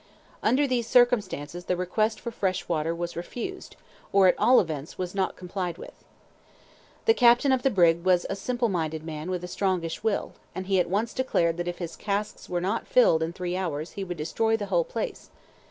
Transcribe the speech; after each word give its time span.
Under 0.41 0.65
these 0.65 0.87
circumstances 0.87 1.65
the 1.65 1.77
request 1.77 2.19
for 2.19 2.31
fresh 2.31 2.67
water 2.67 2.95
was 2.95 3.15
refused, 3.15 3.75
or 4.11 4.25
at 4.27 4.33
all 4.39 4.59
events, 4.59 4.97
was 4.97 5.13
not 5.13 5.35
complied 5.35 5.77
with. 5.77 5.93
The 7.05 7.13
captain 7.13 7.51
of 7.51 7.61
the 7.61 7.69
brig 7.69 8.03
was 8.03 8.25
a 8.27 8.35
simple 8.35 8.67
minded 8.67 9.03
man 9.03 9.29
with 9.29 9.43
a 9.43 9.47
strongish 9.47 10.01
will, 10.03 10.33
and 10.55 10.65
he 10.65 10.79
at 10.79 10.89
once 10.89 11.13
declared 11.13 11.57
that 11.57 11.67
if 11.67 11.77
his 11.77 11.95
casks 11.95 12.49
were 12.49 12.59
not 12.59 12.87
filled 12.87 13.21
in 13.21 13.31
three 13.31 13.55
hours, 13.55 13.91
he 13.91 14.03
would 14.03 14.17
destroy 14.17 14.57
the 14.57 14.65
whole 14.73 14.85
place. 14.85 15.29